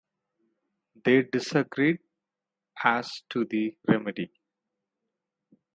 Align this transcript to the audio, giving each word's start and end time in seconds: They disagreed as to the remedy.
They 1.05 1.21
disagreed 1.21 1.99
as 2.83 3.21
to 3.29 3.45
the 3.45 3.77
remedy. 3.87 4.31